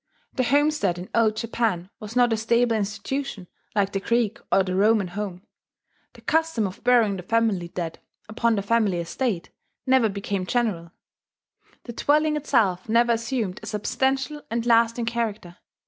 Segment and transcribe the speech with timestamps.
[0.33, 4.73] The homestead in Old Japan was not a stable institution like the Greek or the
[4.73, 5.45] Roman home;
[6.13, 9.51] the custom of burying the family dead upon the family estate
[9.85, 10.91] never became general;
[11.83, 15.57] the dwelling itself never assumed a substantial and lasting character.